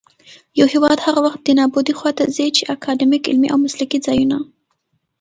[0.59, 4.39] يـو هـېواد هغـه وخـت دې نـابـودۍ خـواته ځـي ،چـې اکـادميـک، عـلمـي او مـسلـکي ځـايـونــه